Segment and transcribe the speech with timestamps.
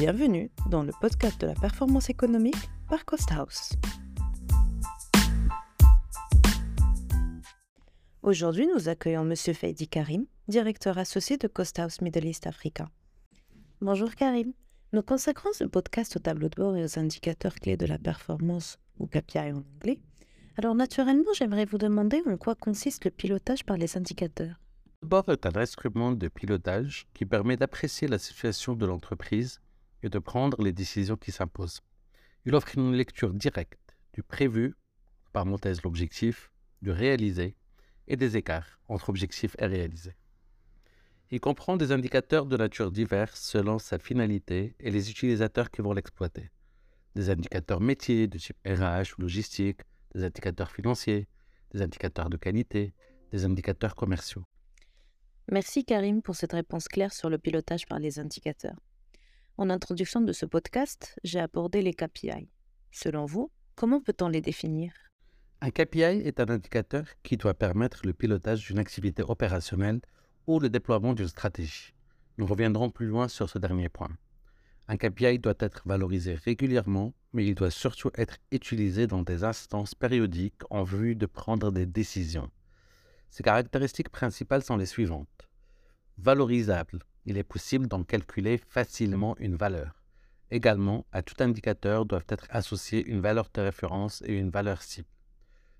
[0.00, 3.74] Bienvenue dans le podcast de la performance économique par Cost House.
[8.22, 9.36] Aujourd'hui, nous accueillons M.
[9.36, 12.88] Feidi Karim, directeur associé de Cost House Middle East Africa.
[13.82, 14.54] Bonjour Karim.
[14.94, 18.78] Nous consacrons ce podcast au tableau de bord et aux indicateurs clés de la performance,
[18.98, 20.00] ou KPI en anglais.
[20.56, 24.58] Alors naturellement, j'aimerais vous demander en quoi consiste le pilotage par les indicateurs.
[25.02, 29.60] Le bord est un instrument de pilotage qui permet d'apprécier la situation de l'entreprise
[30.02, 31.80] et de prendre les décisions qui s'imposent.
[32.44, 34.74] Il offre une lecture directe du prévu,
[35.32, 36.50] parenthèse l'objectif,
[36.82, 37.56] du réalisé
[38.08, 40.16] et des écarts entre objectifs et réalisés.
[41.30, 45.92] Il comprend des indicateurs de nature diverse selon sa finalité et les utilisateurs qui vont
[45.92, 46.50] l'exploiter.
[47.14, 49.82] Des indicateurs métiers de type RH ou logistique,
[50.14, 51.28] des indicateurs financiers,
[51.72, 52.94] des indicateurs de qualité,
[53.30, 54.44] des indicateurs commerciaux.
[55.52, 58.76] Merci Karim pour cette réponse claire sur le pilotage par les indicateurs.
[59.56, 62.48] En introduction de ce podcast, j'ai abordé les KPI.
[62.92, 64.92] Selon vous, comment peut-on les définir?
[65.60, 70.00] Un KPI est un indicateur qui doit permettre le pilotage d'une activité opérationnelle
[70.46, 71.92] ou le déploiement d'une stratégie.
[72.38, 74.16] Nous reviendrons plus loin sur ce dernier point.
[74.88, 79.94] Un KPI doit être valorisé régulièrement, mais il doit surtout être utilisé dans des instances
[79.94, 82.50] périodiques en vue de prendre des décisions.
[83.28, 85.48] Ses caractéristiques principales sont les suivantes.
[86.18, 90.02] Valorisable, il est possible d'en calculer facilement une valeur.
[90.50, 95.08] Également, à tout indicateur doivent être associés une valeur de référence et une valeur cible.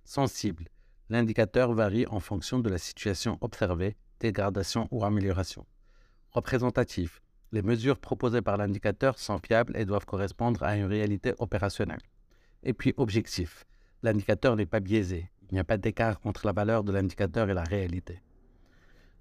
[0.05, 0.69] Sensible,
[1.09, 5.67] l'indicateur varie en fonction de la situation observée dégradation ou amélioration.
[6.31, 7.21] Représentatif.
[7.53, 12.03] Les mesures proposées par l'indicateur sont fiables et doivent correspondre à une réalité opérationnelle.
[12.63, 13.65] Et puis objectif.
[14.03, 15.31] L'indicateur n'est pas biaisé.
[15.51, 18.21] Il n'y a pas d'écart entre la valeur de l'indicateur et la réalité.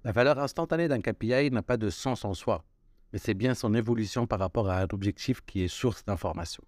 [0.02, 2.64] La valeur instantanée d'un KPI n'a pas de sens en soi,
[3.12, 6.64] mais c'est bien son évolution par rapport à un objectif qui est source d'information.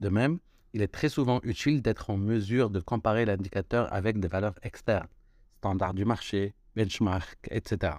[0.00, 0.40] De même,
[0.72, 5.06] il est très souvent utile d'être en mesure de comparer l'indicateur avec des valeurs externes,
[5.58, 7.94] standards du marché, benchmark, etc.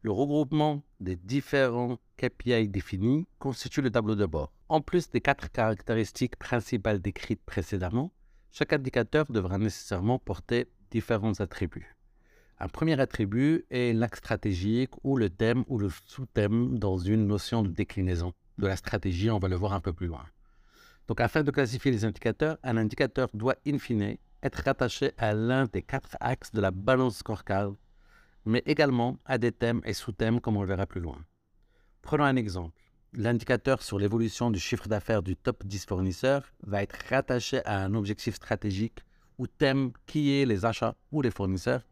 [0.00, 4.54] Le regroupement des différents KPI définis constitue le tableau de bord.
[4.70, 8.10] En plus des quatre caractéristiques principales décrites précédemment,
[8.52, 11.95] chaque indicateur devra nécessairement porter différents attributs.
[12.58, 17.62] Un premier attribut est l'axe stratégique ou le thème ou le sous-thème dans une notion
[17.62, 18.32] de déclinaison.
[18.58, 20.24] De la stratégie, on va le voir un peu plus loin.
[21.08, 25.66] Donc afin de classifier les indicateurs, un indicateur doit in fine être rattaché à l'un
[25.66, 27.72] des quatre axes de la balance scorecard
[28.46, 31.18] mais également à des thèmes et sous-thèmes comme on le verra plus loin.
[32.00, 32.80] Prenons un exemple.
[33.12, 37.94] L'indicateur sur l'évolution du chiffre d'affaires du top 10 fournisseurs va être rattaché à un
[37.94, 39.00] objectif stratégique
[39.38, 41.82] ou thème qui est les achats ou les fournisseurs.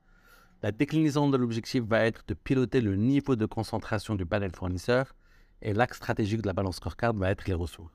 [0.64, 5.14] La déclinaison de l'objectif va être de piloter le niveau de concentration du panel fournisseur
[5.60, 7.92] et l'axe stratégique de la balance scorecard va être les ressources.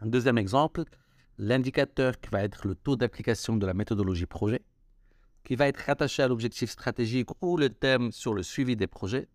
[0.00, 0.84] Un deuxième exemple,
[1.36, 4.62] l'indicateur qui va être le taux d'application de la méthodologie projet
[5.42, 9.26] qui va être rattaché à l'objectif stratégique ou le thème sur le suivi des projets.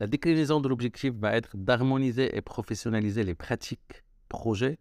[0.00, 4.78] La déclinaison de l'objectif va être d'harmoniser et professionnaliser les pratiques projets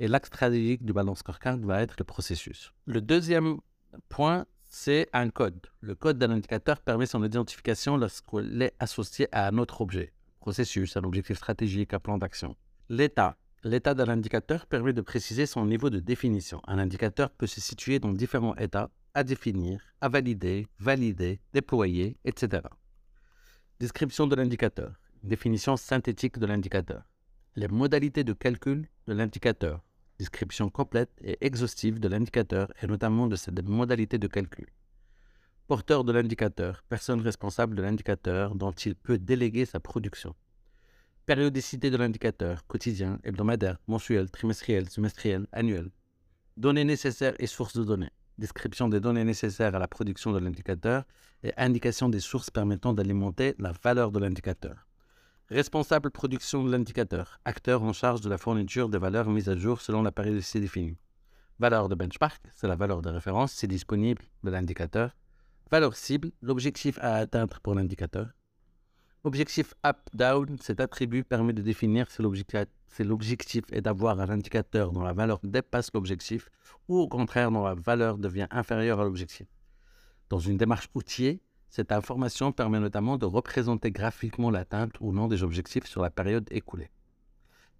[0.00, 2.72] et l'axe stratégique du balance scorecard va être le processus.
[2.86, 3.58] Le deuxième
[4.08, 5.60] point, c'est un code.
[5.80, 10.96] Le code d'un indicateur permet son identification lorsqu'il est associé à un autre objet, processus,
[10.96, 12.56] un objectif stratégique, un plan d'action.
[12.88, 13.36] L'état.
[13.64, 16.60] L'état d'un indicateur permet de préciser son niveau de définition.
[16.66, 22.62] Un indicateur peut se situer dans différents états à définir, à valider, valider, déployer, etc.
[23.78, 24.94] Description de l'indicateur.
[25.22, 27.04] Définition synthétique de l'indicateur.
[27.56, 29.84] Les modalités de calcul de l'indicateur.
[30.18, 34.66] Description complète et exhaustive de l'indicateur et notamment de ses modalités de calcul.
[35.66, 40.34] Porteur de l'indicateur, personne responsable de l'indicateur dont il peut déléguer sa production.
[41.26, 45.90] Périodicité de l'indicateur, quotidien, hebdomadaire, mensuel, trimestriel, semestriel, annuel.
[46.56, 51.04] Données nécessaires et sources de données description des données nécessaires à la production de l'indicateur
[51.42, 54.88] et indication des sources permettant d'alimenter la valeur de l'indicateur.
[55.52, 59.82] Responsable production de l'indicateur, acteur en charge de la fourniture des valeurs mises à jour
[59.82, 60.96] selon la périodicité définie.
[61.58, 65.14] Valeur de benchmark, c'est la valeur de référence, c'est disponible de l'indicateur.
[65.70, 68.30] Valeur cible, l'objectif à atteindre pour l'indicateur.
[69.24, 72.22] Objectif up-down, cet attribut permet de définir si
[73.02, 76.48] l'objectif est d'avoir un indicateur dont la valeur dépasse l'objectif
[76.88, 79.48] ou au contraire dont la valeur devient inférieure à l'objectif.
[80.30, 85.42] Dans une démarche outillée, cette information permet notamment de représenter graphiquement l'atteinte ou non des
[85.42, 86.90] objectifs sur la période écoulée.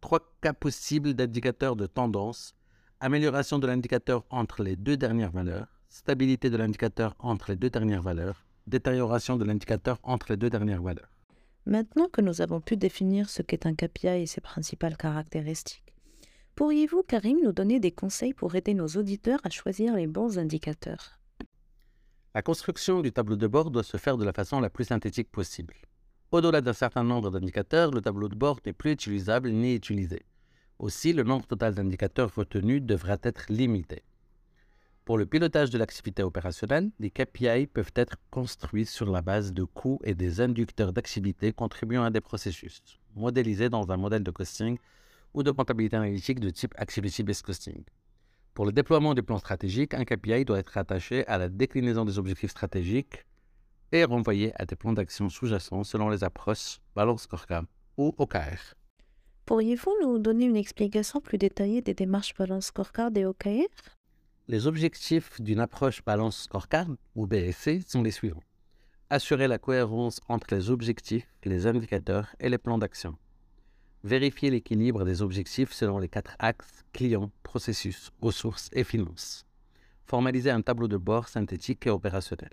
[0.01, 2.55] Trois cas possibles d'indicateurs de tendance.
[3.01, 8.01] Amélioration de l'indicateur entre les deux dernières valeurs, stabilité de l'indicateur entre les deux dernières
[8.01, 11.13] valeurs, détérioration de l'indicateur entre les deux dernières valeurs.
[11.67, 15.93] Maintenant que nous avons pu définir ce qu'est un KPI et ses principales caractéristiques,
[16.55, 21.19] pourriez-vous, Karim, nous donner des conseils pour aider nos auditeurs à choisir les bons indicateurs?
[22.35, 25.31] La construction du tableau de bord doit se faire de la façon la plus synthétique
[25.31, 25.75] possible.
[26.31, 30.23] Au-delà d'un certain nombre d'indicateurs, le tableau de bord n'est plus utilisable ni utilisé.
[30.79, 34.03] Aussi, le nombre total d'indicateurs retenus devra être limité.
[35.05, 39.65] Pour le pilotage de l'activité opérationnelle, les KPI peuvent être construits sur la base de
[39.65, 42.83] coûts et des inducteurs d'activité contribuant à des processus,
[43.15, 44.79] modélisés dans un modèle de costing
[45.35, 47.85] ou de comptabilité analytique de type Activity-Based Costing.
[48.55, 52.19] Pour le déploiement des plans stratégiques, un KPI doit être attaché à la déclinaison des
[52.19, 53.25] objectifs stratégiques
[53.93, 57.65] et renvoyé à des plans d'action sous-jacents selon les approches Balance Scorecard
[57.97, 58.75] ou OKR.
[59.47, 63.69] Pourriez-vous nous donner une explication plus détaillée des démarches Balance Scorecard et OKR
[64.49, 68.43] les objectifs d'une approche balance scorecard, ou BSC, sont les suivants.
[69.09, 73.17] Assurer la cohérence entre les objectifs, les indicateurs et les plans d'action.
[74.05, 79.47] Vérifier l'équilibre des objectifs selon les quatre axes clients, processus, ressources et finances.
[80.07, 82.51] Formaliser un tableau de bord synthétique et opérationnel.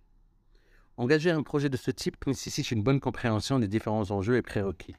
[0.97, 4.95] Engager un projet de ce type nécessite une bonne compréhension des différents enjeux et prérequis.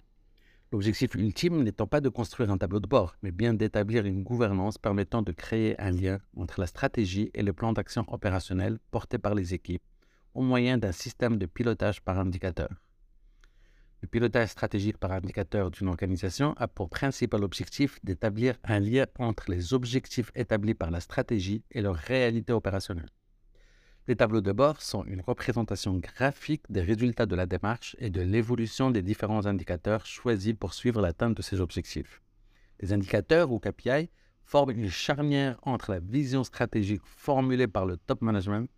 [0.72, 4.76] L'objectif ultime n'étant pas de construire un tableau de bord, mais bien d'établir une gouvernance
[4.76, 9.36] permettant de créer un lien entre la stratégie et le plan d'action opérationnel porté par
[9.36, 9.82] les équipes
[10.34, 12.70] au moyen d'un système de pilotage par indicateur.
[14.02, 19.50] Le pilotage stratégique par indicateur d'une organisation a pour principal objectif d'établir un lien entre
[19.50, 23.10] les objectifs établis par la stratégie et leur réalité opérationnelle.
[24.08, 28.22] Les tableaux de bord sont une représentation graphique des résultats de la démarche et de
[28.22, 32.22] l'évolution des différents indicateurs choisis pour suivre l'atteinte de ces objectifs.
[32.80, 34.08] Les indicateurs ou KPI
[34.42, 38.68] forment une charnière entre la vision stratégique formulée par le top management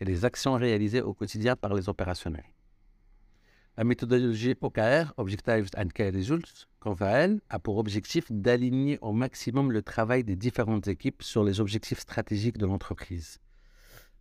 [0.00, 2.50] et les actions réalisées au quotidien par les opérationnels.
[3.76, 9.70] La méthodologie OKR, Objectives and Key Results, quant elle, a pour objectif d'aligner au maximum
[9.70, 13.38] le travail des différentes équipes sur les objectifs stratégiques de l'entreprise.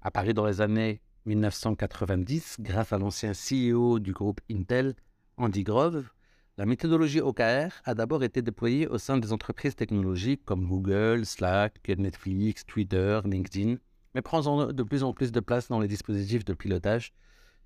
[0.02, 4.96] Apparu dans les années 1990 grâce à l'ancien CEO du groupe Intel,
[5.38, 6.10] Andy Grove,
[6.58, 11.80] la méthodologie OKR a d'abord été déployée au sein des entreprises technologiques comme Google, Slack,
[11.88, 13.78] Netflix, Twitter, LinkedIn,
[14.14, 17.14] mais prend de plus en plus de place dans les dispositifs de pilotage,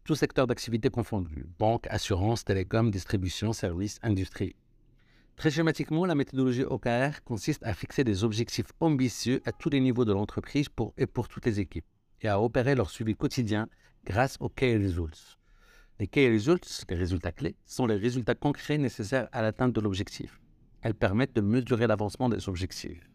[0.03, 4.55] tous secteurs d'activité confondus, banque, assurance, télécom, distribution, services, industrie.
[5.35, 10.05] Très schématiquement, la méthodologie OKR consiste à fixer des objectifs ambitieux à tous les niveaux
[10.05, 11.85] de l'entreprise pour, et pour toutes les équipes
[12.23, 13.67] et à opérer leur suivi quotidien
[14.05, 15.37] grâce aux Key Results.
[15.99, 20.39] Les Key Results, les résultats clés, sont les résultats concrets nécessaires à l'atteinte de l'objectif.
[20.81, 23.09] Elles permettent de mesurer l'avancement des objectifs.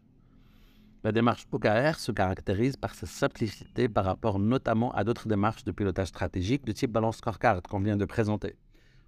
[1.01, 5.71] La démarche OKR se caractérise par sa simplicité par rapport notamment à d'autres démarches de
[5.71, 8.57] pilotage stratégique de type balance scorecard qu'on vient de présenter.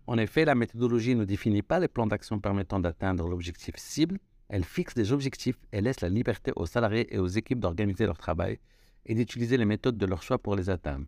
[0.08, 4.64] En effet, la méthodologie ne définit pas les plans d'action permettant d'atteindre l'objectif cible, elle
[4.64, 8.60] fixe des objectifs et laisse la liberté aux salariés et aux équipes d'organiser leur travail
[9.06, 11.06] et d'utiliser les méthodes de leur choix pour les atteindre.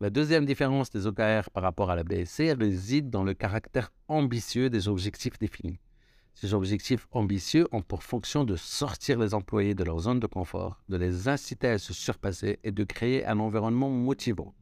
[0.00, 4.70] La deuxième différence des OKR par rapport à la BSC réside dans le caractère ambitieux
[4.70, 5.78] des objectifs définis.
[6.34, 10.82] Ces objectifs ambitieux ont pour fonction de sortir les employés de leur zone de confort,
[10.88, 14.54] de les inciter à se surpasser et de créer un environnement motivant.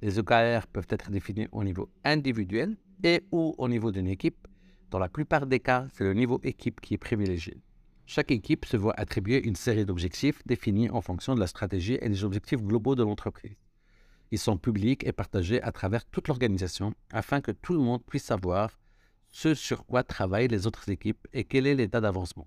[0.00, 4.46] Les OKR peuvent être définis au niveau individuel et ou au niveau d'une équipe.
[4.90, 7.60] Dans la plupart des cas, c'est le niveau équipe qui est privilégié.
[8.06, 12.08] Chaque équipe se voit attribuer une série d'objectifs définis en fonction de la stratégie et
[12.08, 13.56] des objectifs globaux de l'entreprise.
[14.30, 18.24] Ils sont publics et partagés à travers toute l'organisation afin que tout le monde puisse
[18.24, 18.78] savoir
[19.32, 22.46] ce sur quoi travaillent les autres équipes et quel est l'état d'avancement.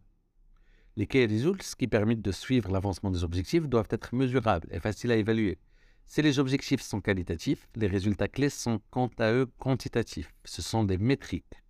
[0.96, 5.12] Les key results qui permettent de suivre l'avancement des objectifs doivent être mesurables et faciles
[5.12, 5.58] à évaluer.
[6.06, 10.34] Si les objectifs sont qualitatifs, les résultats clés sont quant à eux quantitatifs.
[10.46, 11.64] Ce sont des métriques.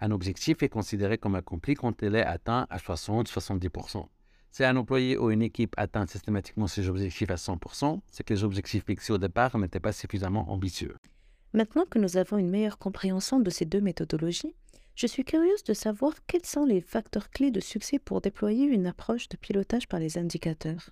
[0.00, 4.06] Un objectif est considéré comme accompli quand il est atteint à 60-70%.
[4.52, 8.44] Si un employé ou une équipe atteint systématiquement ses objectifs à 100%, c'est que les
[8.44, 10.96] objectifs fixés au départ n'étaient pas suffisamment ambitieux.
[11.56, 14.54] Maintenant que nous avons une meilleure compréhension de ces deux méthodologies,
[14.94, 18.86] je suis curieuse de savoir quels sont les facteurs clés de succès pour déployer une
[18.86, 20.90] approche de pilotage par les indicateurs.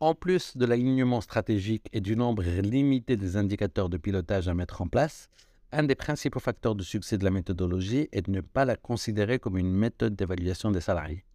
[0.00, 4.80] En plus de l'alignement stratégique et du nombre limité des indicateurs de pilotage à mettre
[4.80, 5.28] en place,
[5.70, 9.38] un des principaux facteurs de succès de la méthodologie est de ne pas la considérer
[9.38, 11.26] comme une méthode d'évaluation des salariés.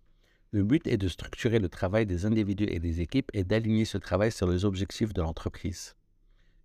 [0.49, 3.99] Le but est de structurer le travail des individus et des équipes et d'aligner ce
[3.99, 5.93] travail sur les objectifs de l'entreprise.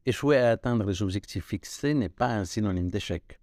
[0.04, 3.38] Échouer à atteindre les objectifs fixés n'est pas un synonyme d'échec.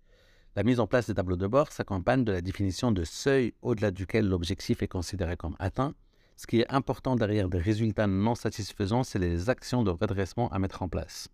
[0.58, 3.92] La mise en place des tableaux de bord s'accompagne de la définition de seuil au-delà
[3.92, 5.96] duquel l'objectif est considéré comme atteint.
[6.36, 10.60] Ce qui est important derrière des résultats non satisfaisants, c'est les actions de redressement à
[10.60, 11.30] mettre en place.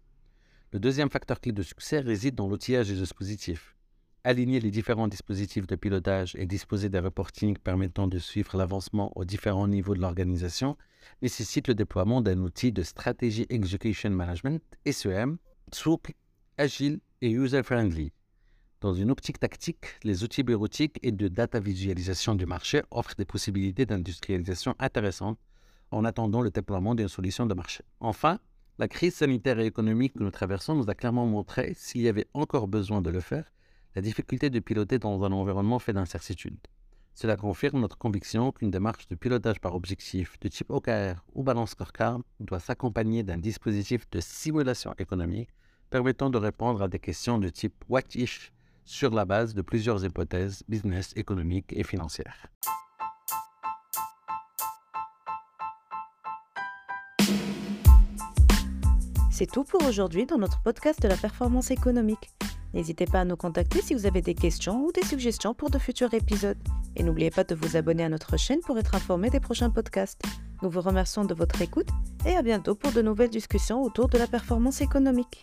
[0.72, 3.75] Le deuxième facteur clé de succès réside dans l'outillage des dispositifs.
[4.26, 9.24] Aligner les différents dispositifs de pilotage et disposer d'un reporting permettant de suivre l'avancement aux
[9.24, 10.78] différents niveaux de l'organisation
[11.22, 15.38] nécessite le déploiement d'un outil de Strategy Execution Management, SEM,
[15.72, 16.14] souple,
[16.58, 18.12] agile et user-friendly.
[18.82, 23.26] Dans une optique tactique, les outils bureautiques et de data visualisation du marché offrent des
[23.26, 25.40] possibilités d'industrialisation intéressantes
[25.92, 27.84] en attendant le déploiement d'une solution de marché.
[28.00, 28.40] Enfin,
[28.80, 32.28] la crise sanitaire et économique que nous traversons nous a clairement montré, s'il y avait
[32.34, 33.46] encore besoin de le faire,
[33.96, 36.60] la difficulté de piloter dans un environnement fait d'incertitudes.
[37.14, 41.72] Cela confirme notre conviction qu'une démarche de pilotage par objectif de type OKR ou balance
[41.72, 45.50] scorecard doit s'accompagner d'un dispositif de simulation économique
[45.90, 48.52] permettant de répondre à des questions de type what if
[48.84, 52.48] sur la base de plusieurs hypothèses business, économiques et financières.
[59.32, 62.35] C'est tout pour aujourd'hui dans notre podcast de la performance économique.
[62.76, 65.80] N'hésitez pas à nous contacter si vous avez des questions ou des suggestions pour de
[65.80, 66.58] futurs épisodes.
[66.98, 70.22] Et n'oubliez pas de vous abonner à notre chaîne pour être informé des prochains podcasts.
[70.62, 71.88] Nous vous remercions de votre écoute
[72.26, 75.42] et à bientôt pour de nouvelles discussions autour de la performance économique.